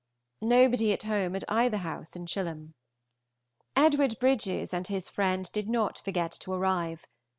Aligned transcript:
Nobody 0.41 0.91
at 0.93 1.03
home 1.03 1.35
at 1.35 1.43
either 1.47 1.77
house 1.77 2.15
in 2.15 2.25
Chilham. 2.25 2.73
Edward 3.75 4.17
Bridges 4.19 4.73
and 4.73 4.87
his 4.87 5.07
friend 5.09 5.47
did 5.51 5.69
not 5.69 5.99
forget 5.99 6.31
to 6.41 6.51
arrive. 6.51 7.05